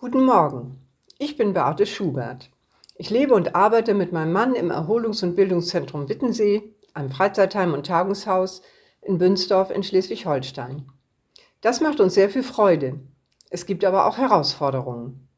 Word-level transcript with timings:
Guten 0.00 0.24
Morgen, 0.24 0.78
ich 1.18 1.36
bin 1.36 1.52
Beate 1.52 1.84
Schubert. 1.84 2.48
Ich 2.94 3.10
lebe 3.10 3.34
und 3.34 3.54
arbeite 3.54 3.92
mit 3.92 4.12
meinem 4.12 4.32
Mann 4.32 4.54
im 4.54 4.70
Erholungs- 4.70 5.22
und 5.22 5.36
Bildungszentrum 5.36 6.08
Wittensee, 6.08 6.74
einem 6.94 7.10
Freizeitheim 7.10 7.74
und 7.74 7.86
Tagungshaus 7.86 8.62
in 9.02 9.18
Bünsdorf 9.18 9.70
in 9.70 9.82
Schleswig-Holstein. 9.82 10.86
Das 11.60 11.82
macht 11.82 12.00
uns 12.00 12.14
sehr 12.14 12.30
viel 12.30 12.42
Freude. 12.42 12.98
Es 13.50 13.66
gibt 13.66 13.84
aber 13.84 14.06
auch 14.06 14.16
Herausforderungen. 14.16 15.28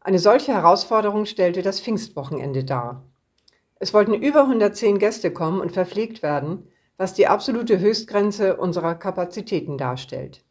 Eine 0.00 0.20
solche 0.20 0.54
Herausforderung 0.54 1.26
stellte 1.26 1.60
das 1.60 1.78
Pfingstwochenende 1.78 2.64
dar. 2.64 3.04
Es 3.78 3.92
wollten 3.92 4.14
über 4.14 4.44
110 4.44 4.98
Gäste 4.98 5.30
kommen 5.30 5.60
und 5.60 5.72
verpflegt 5.72 6.22
werden, 6.22 6.66
was 6.96 7.12
die 7.12 7.26
absolute 7.26 7.78
Höchstgrenze 7.78 8.56
unserer 8.56 8.94
Kapazitäten 8.94 9.76
darstellt. 9.76 10.46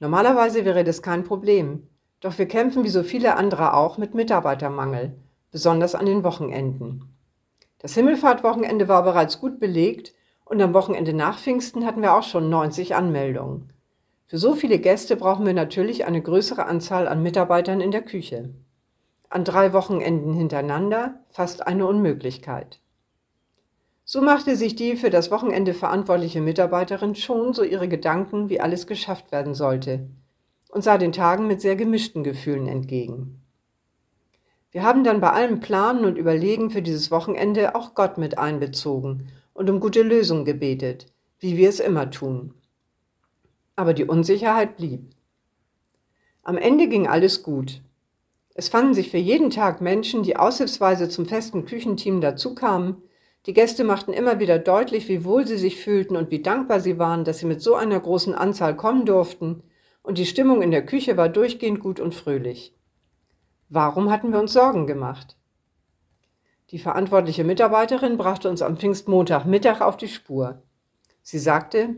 Normalerweise 0.00 0.64
wäre 0.64 0.82
das 0.82 1.02
kein 1.02 1.22
Problem, 1.22 1.86
doch 2.24 2.38
wir 2.38 2.48
kämpfen 2.48 2.84
wie 2.84 2.88
so 2.88 3.02
viele 3.02 3.36
andere 3.36 3.74
auch 3.74 3.98
mit 3.98 4.14
Mitarbeitermangel, 4.14 5.12
besonders 5.50 5.94
an 5.94 6.06
den 6.06 6.24
Wochenenden. 6.24 7.14
Das 7.80 7.92
Himmelfahrtwochenende 7.92 8.88
war 8.88 9.02
bereits 9.02 9.40
gut 9.40 9.60
belegt 9.60 10.14
und 10.46 10.62
am 10.62 10.72
Wochenende 10.72 11.12
nach 11.12 11.38
Pfingsten 11.38 11.84
hatten 11.84 12.00
wir 12.00 12.14
auch 12.14 12.22
schon 12.22 12.48
90 12.48 12.94
Anmeldungen. 12.94 13.74
Für 14.26 14.38
so 14.38 14.54
viele 14.54 14.78
Gäste 14.78 15.16
brauchen 15.16 15.44
wir 15.44 15.52
natürlich 15.52 16.06
eine 16.06 16.22
größere 16.22 16.64
Anzahl 16.64 17.08
an 17.08 17.22
Mitarbeitern 17.22 17.82
in 17.82 17.90
der 17.90 18.00
Küche. 18.00 18.54
An 19.28 19.44
drei 19.44 19.74
Wochenenden 19.74 20.32
hintereinander 20.32 21.20
fast 21.28 21.66
eine 21.66 21.86
Unmöglichkeit. 21.86 22.80
So 24.06 24.22
machte 24.22 24.56
sich 24.56 24.76
die 24.76 24.96
für 24.96 25.10
das 25.10 25.30
Wochenende 25.30 25.74
verantwortliche 25.74 26.40
Mitarbeiterin 26.40 27.16
schon 27.16 27.52
so 27.52 27.62
ihre 27.62 27.88
Gedanken, 27.88 28.48
wie 28.48 28.60
alles 28.60 28.86
geschafft 28.86 29.30
werden 29.30 29.54
sollte, 29.54 30.08
und 30.74 30.82
sah 30.82 30.98
den 30.98 31.12
Tagen 31.12 31.46
mit 31.46 31.60
sehr 31.60 31.76
gemischten 31.76 32.24
Gefühlen 32.24 32.66
entgegen. 32.66 33.40
Wir 34.72 34.82
haben 34.82 35.04
dann 35.04 35.20
bei 35.20 35.30
allem 35.30 35.60
Planen 35.60 36.04
und 36.04 36.18
Überlegen 36.18 36.70
für 36.70 36.82
dieses 36.82 37.12
Wochenende 37.12 37.76
auch 37.76 37.94
Gott 37.94 38.18
mit 38.18 38.38
einbezogen 38.38 39.28
und 39.52 39.70
um 39.70 39.78
gute 39.78 40.02
Lösungen 40.02 40.44
gebetet, 40.44 41.06
wie 41.38 41.56
wir 41.56 41.68
es 41.68 41.78
immer 41.78 42.10
tun. 42.10 42.54
Aber 43.76 43.94
die 43.94 44.04
Unsicherheit 44.04 44.76
blieb. 44.76 45.10
Am 46.42 46.58
Ende 46.58 46.88
ging 46.88 47.06
alles 47.06 47.44
gut. 47.44 47.80
Es 48.54 48.68
fanden 48.68 48.94
sich 48.94 49.12
für 49.12 49.18
jeden 49.18 49.50
Tag 49.50 49.80
Menschen, 49.80 50.24
die 50.24 50.36
aushilfsweise 50.36 51.08
zum 51.08 51.26
festen 51.26 51.66
Küchenteam 51.66 52.20
dazukamen, 52.20 52.96
die 53.46 53.52
Gäste 53.52 53.84
machten 53.84 54.12
immer 54.12 54.40
wieder 54.40 54.58
deutlich, 54.58 55.08
wie 55.08 55.24
wohl 55.24 55.46
sie 55.46 55.58
sich 55.58 55.80
fühlten 55.80 56.16
und 56.16 56.32
wie 56.32 56.42
dankbar 56.42 56.80
sie 56.80 56.98
waren, 56.98 57.24
dass 57.24 57.38
sie 57.38 57.46
mit 57.46 57.60
so 57.62 57.76
einer 57.76 58.00
großen 58.00 58.34
Anzahl 58.34 58.74
kommen 58.74 59.06
durften, 59.06 59.62
und 60.04 60.18
die 60.18 60.26
Stimmung 60.26 60.62
in 60.62 60.70
der 60.70 60.86
Küche 60.86 61.16
war 61.16 61.28
durchgehend 61.28 61.80
gut 61.80 61.98
und 61.98 62.14
fröhlich. 62.14 62.76
Warum 63.68 64.10
hatten 64.10 64.30
wir 64.30 64.38
uns 64.38 64.52
Sorgen 64.52 64.86
gemacht? 64.86 65.36
Die 66.70 66.78
verantwortliche 66.78 67.42
Mitarbeiterin 67.42 68.16
brachte 68.16 68.48
uns 68.48 68.62
am 68.62 68.76
Pfingstmontagmittag 68.76 69.80
auf 69.80 69.96
die 69.96 70.08
Spur. 70.08 70.62
Sie 71.22 71.38
sagte, 71.38 71.96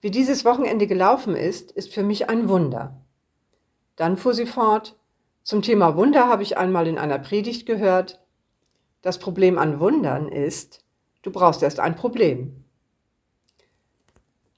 wie 0.00 0.12
dieses 0.12 0.44
Wochenende 0.44 0.86
gelaufen 0.86 1.34
ist, 1.34 1.72
ist 1.72 1.92
für 1.92 2.04
mich 2.04 2.30
ein 2.30 2.48
Wunder. 2.48 3.02
Dann 3.96 4.16
fuhr 4.16 4.32
sie 4.32 4.46
fort, 4.46 4.96
zum 5.42 5.60
Thema 5.60 5.96
Wunder 5.96 6.28
habe 6.28 6.44
ich 6.44 6.56
einmal 6.56 6.86
in 6.86 6.98
einer 6.98 7.18
Predigt 7.18 7.66
gehört, 7.66 8.24
das 9.02 9.18
Problem 9.18 9.58
an 9.58 9.80
Wundern 9.80 10.28
ist, 10.28 10.84
du 11.22 11.32
brauchst 11.32 11.64
erst 11.64 11.80
ein 11.80 11.96
Problem. 11.96 12.64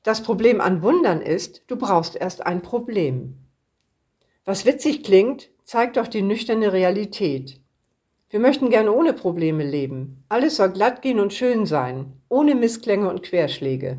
Das 0.03 0.23
Problem 0.23 0.63
an 0.63 0.83
Wundern 0.83 1.21
ist, 1.21 1.63
du 1.67 1.77
brauchst 1.77 2.17
erst 2.17 2.47
ein 2.47 2.63
Problem. 2.63 3.37
Was 4.47 4.65
witzig 4.65 5.05
klingt, 5.05 5.51
zeigt 5.65 5.99
doch 5.99 6.09
die 6.09 6.23
nüchterne 6.23 6.73
Realität. 6.73 7.61
Wir 8.31 8.41
möchten 8.41 8.71
gerne 8.71 8.93
ohne 8.93 9.13
Probleme 9.13 9.63
leben. 9.63 10.25
Alles 10.29 10.57
soll 10.57 10.71
glatt 10.71 11.03
gehen 11.03 11.21
und 11.21 11.35
schön 11.35 11.67
sein, 11.67 12.15
ohne 12.29 12.55
Missklänge 12.55 13.11
und 13.11 13.23
Querschläge. 13.23 13.99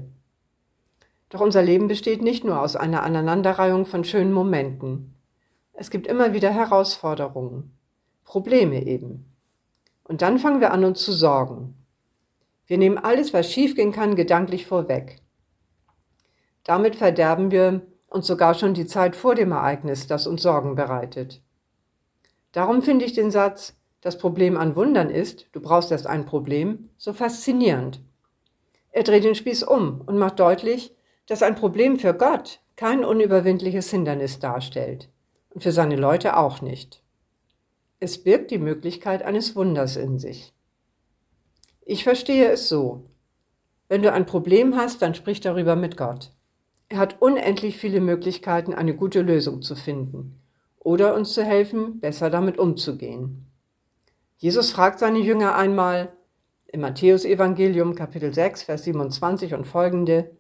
Doch 1.29 1.41
unser 1.41 1.61
Leben 1.61 1.87
besteht 1.87 2.21
nicht 2.21 2.43
nur 2.43 2.59
aus 2.59 2.75
einer 2.75 3.03
Aneinanderreihung 3.03 3.85
von 3.85 4.03
schönen 4.03 4.33
Momenten. 4.33 5.13
Es 5.73 5.91
gibt 5.91 6.07
immer 6.07 6.33
wieder 6.33 6.49
Herausforderungen, 6.49 7.77
Probleme 8.25 8.85
eben. 8.85 9.25
Und 10.03 10.21
dann 10.23 10.39
fangen 10.39 10.61
wir 10.61 10.71
an, 10.73 10.83
uns 10.83 11.01
zu 11.01 11.13
sorgen. 11.13 11.75
Wir 12.65 12.77
nehmen 12.77 12.97
alles, 12.97 13.33
was 13.33 13.51
schiefgehen 13.51 13.91
kann, 13.91 14.15
gedanklich 14.15 14.65
vorweg. 14.65 15.20
Damit 16.63 16.95
verderben 16.95 17.51
wir 17.51 17.81
uns 18.07 18.27
sogar 18.27 18.53
schon 18.53 18.73
die 18.73 18.85
Zeit 18.85 19.15
vor 19.15 19.35
dem 19.35 19.51
Ereignis, 19.51 20.07
das 20.07 20.27
uns 20.27 20.41
Sorgen 20.41 20.75
bereitet. 20.75 21.41
Darum 22.51 22.81
finde 22.81 23.05
ich 23.05 23.13
den 23.13 23.31
Satz, 23.31 23.73
das 24.01 24.17
Problem 24.17 24.57
an 24.57 24.75
Wundern 24.75 25.09
ist, 25.09 25.47
du 25.53 25.61
brauchst 25.61 25.91
erst 25.91 26.07
ein 26.07 26.25
Problem, 26.25 26.89
so 26.97 27.13
faszinierend. 27.13 28.01
Er 28.91 29.03
dreht 29.03 29.23
den 29.23 29.35
Spieß 29.35 29.63
um 29.63 30.01
und 30.01 30.17
macht 30.17 30.39
deutlich, 30.39 30.93
dass 31.27 31.43
ein 31.43 31.55
Problem 31.55 31.97
für 31.97 32.13
Gott 32.13 32.59
kein 32.75 33.05
unüberwindliches 33.05 33.89
Hindernis 33.89 34.39
darstellt 34.39 35.09
und 35.51 35.61
für 35.61 35.71
seine 35.71 35.95
Leute 35.95 36.35
auch 36.35 36.61
nicht. 36.61 37.03
Es 37.99 38.23
birgt 38.23 38.51
die 38.51 38.57
Möglichkeit 38.57 39.21
eines 39.23 39.55
Wunders 39.55 39.95
in 39.95 40.17
sich. 40.17 40.53
Ich 41.85 42.03
verstehe 42.03 42.49
es 42.49 42.67
so. 42.67 43.05
Wenn 43.87 44.01
du 44.01 44.11
ein 44.11 44.25
Problem 44.25 44.75
hast, 44.75 45.01
dann 45.01 45.13
sprich 45.13 45.39
darüber 45.39 45.75
mit 45.75 45.95
Gott. 45.95 46.31
Er 46.91 46.97
hat 46.97 47.21
unendlich 47.21 47.77
viele 47.77 48.01
Möglichkeiten, 48.01 48.73
eine 48.73 48.93
gute 48.93 49.21
Lösung 49.21 49.61
zu 49.61 49.77
finden 49.77 50.41
oder 50.77 51.15
uns 51.15 51.31
zu 51.31 51.41
helfen, 51.41 52.01
besser 52.01 52.29
damit 52.29 52.59
umzugehen. 52.59 53.45
Jesus 54.35 54.71
fragt 54.71 54.99
seine 54.99 55.19
Jünger 55.19 55.55
einmal 55.55 56.11
im 56.67 56.81
Matthäusevangelium 56.81 57.95
Kapitel 57.95 58.33
6, 58.33 58.63
Vers 58.63 58.83
27 58.83 59.53
und 59.53 59.67
folgende, 59.67 60.31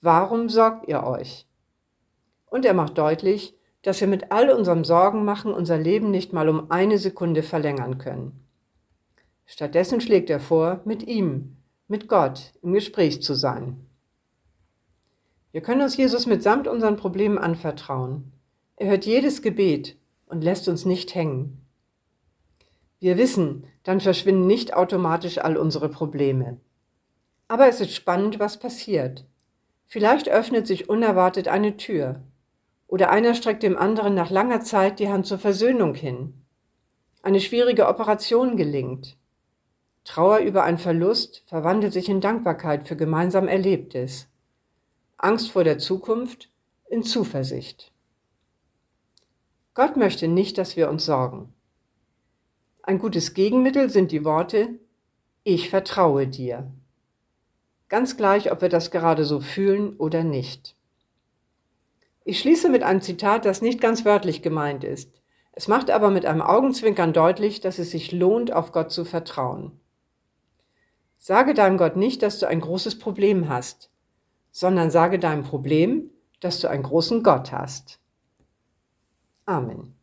Warum 0.00 0.48
sorgt 0.48 0.86
ihr 0.86 1.02
euch? 1.02 1.48
Und 2.44 2.64
er 2.64 2.74
macht 2.74 2.96
deutlich, 2.96 3.58
dass 3.82 4.00
wir 4.00 4.06
mit 4.06 4.30
all 4.30 4.50
unserem 4.50 4.84
Sorgen 4.84 5.24
machen 5.24 5.52
unser 5.52 5.78
Leben 5.78 6.12
nicht 6.12 6.32
mal 6.32 6.48
um 6.48 6.70
eine 6.70 6.98
Sekunde 6.98 7.42
verlängern 7.42 7.98
können. 7.98 8.46
Stattdessen 9.46 10.00
schlägt 10.00 10.30
er 10.30 10.38
vor, 10.38 10.80
mit 10.84 11.02
ihm, 11.02 11.56
mit 11.88 12.06
Gott 12.06 12.52
im 12.62 12.72
Gespräch 12.72 13.20
zu 13.20 13.34
sein. 13.34 13.85
Wir 15.56 15.62
können 15.62 15.80
uns 15.80 15.96
Jesus 15.96 16.26
mitsamt 16.26 16.68
unseren 16.68 16.96
Problemen 16.96 17.38
anvertrauen. 17.38 18.30
Er 18.76 18.88
hört 18.88 19.06
jedes 19.06 19.40
Gebet 19.40 19.96
und 20.26 20.44
lässt 20.44 20.68
uns 20.68 20.84
nicht 20.84 21.14
hängen. 21.14 21.62
Wir 23.00 23.16
wissen, 23.16 23.64
dann 23.82 24.02
verschwinden 24.02 24.46
nicht 24.46 24.74
automatisch 24.74 25.38
all 25.38 25.56
unsere 25.56 25.88
Probleme. 25.88 26.60
Aber 27.48 27.68
es 27.68 27.80
ist 27.80 27.94
spannend, 27.94 28.38
was 28.38 28.58
passiert. 28.58 29.24
Vielleicht 29.86 30.28
öffnet 30.28 30.66
sich 30.66 30.90
unerwartet 30.90 31.48
eine 31.48 31.78
Tür 31.78 32.20
oder 32.86 33.08
einer 33.08 33.32
streckt 33.32 33.62
dem 33.62 33.78
anderen 33.78 34.14
nach 34.14 34.28
langer 34.28 34.60
Zeit 34.60 34.98
die 34.98 35.08
Hand 35.08 35.24
zur 35.24 35.38
Versöhnung 35.38 35.94
hin. 35.94 36.34
Eine 37.22 37.40
schwierige 37.40 37.88
Operation 37.88 38.58
gelingt. 38.58 39.16
Trauer 40.04 40.40
über 40.40 40.64
einen 40.64 40.76
Verlust 40.76 41.44
verwandelt 41.46 41.94
sich 41.94 42.10
in 42.10 42.20
Dankbarkeit 42.20 42.86
für 42.86 42.94
gemeinsam 42.94 43.48
Erlebtes. 43.48 44.28
Angst 45.18 45.50
vor 45.50 45.64
der 45.64 45.78
Zukunft 45.78 46.50
in 46.90 47.02
Zuversicht. 47.02 47.90
Gott 49.72 49.96
möchte 49.96 50.28
nicht, 50.28 50.58
dass 50.58 50.76
wir 50.76 50.90
uns 50.90 51.06
sorgen. 51.06 51.54
Ein 52.82 52.98
gutes 52.98 53.32
Gegenmittel 53.32 53.88
sind 53.88 54.12
die 54.12 54.26
Worte 54.26 54.78
Ich 55.42 55.70
vertraue 55.70 56.28
dir. 56.28 56.70
Ganz 57.88 58.18
gleich, 58.18 58.52
ob 58.52 58.60
wir 58.60 58.68
das 58.68 58.90
gerade 58.90 59.24
so 59.24 59.40
fühlen 59.40 59.96
oder 59.96 60.22
nicht. 60.22 60.76
Ich 62.24 62.38
schließe 62.38 62.68
mit 62.68 62.82
einem 62.82 63.00
Zitat, 63.00 63.46
das 63.46 63.62
nicht 63.62 63.80
ganz 63.80 64.04
wörtlich 64.04 64.42
gemeint 64.42 64.84
ist. 64.84 65.22
Es 65.52 65.66
macht 65.66 65.90
aber 65.90 66.10
mit 66.10 66.26
einem 66.26 66.42
Augenzwinkern 66.42 67.14
deutlich, 67.14 67.60
dass 67.60 67.78
es 67.78 67.90
sich 67.90 68.12
lohnt, 68.12 68.52
auf 68.52 68.70
Gott 68.70 68.92
zu 68.92 69.06
vertrauen. 69.06 69.80
Sage 71.16 71.54
deinem 71.54 71.78
Gott 71.78 71.96
nicht, 71.96 72.22
dass 72.22 72.38
du 72.38 72.46
ein 72.46 72.60
großes 72.60 72.98
Problem 72.98 73.48
hast, 73.48 73.90
sondern 74.56 74.90
sage 74.90 75.18
deinem 75.18 75.42
Problem, 75.42 76.08
dass 76.40 76.60
du 76.60 76.68
einen 76.68 76.82
großen 76.82 77.22
Gott 77.22 77.52
hast. 77.52 78.00
Amen. 79.44 79.95